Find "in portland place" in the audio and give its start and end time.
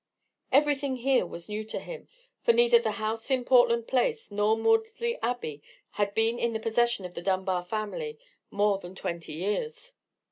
3.29-4.31